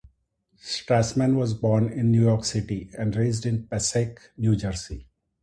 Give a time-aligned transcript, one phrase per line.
[0.57, 5.05] Strassman was born in New York City and raised in Passaic, New Jersey.